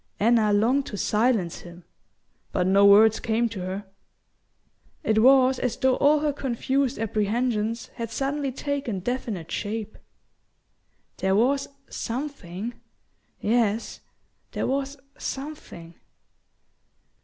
[0.19, 1.83] Anna longed to silence him,
[2.51, 3.85] but no words came to her.
[5.03, 9.99] It was as though all her confused apprehensions had suddenly taken definite shape.
[11.17, 12.73] There was "something"
[13.41, 13.99] yes,
[14.53, 15.93] there was "something"...